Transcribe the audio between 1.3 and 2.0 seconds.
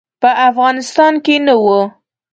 نه وو.